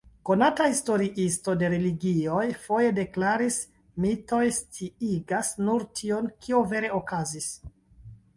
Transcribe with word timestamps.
Konata 0.27 0.67
historiisto 0.69 1.53
de 1.63 1.67
religioj 1.73 2.45
foje 2.63 2.95
deklaris: 3.01 3.59
"Mitoj 4.07 4.41
sciigas 4.61 5.53
nur 5.69 5.87
tion, 6.01 6.33
kio 6.47 6.65
vere 6.75 6.91
okazis. 7.03 7.53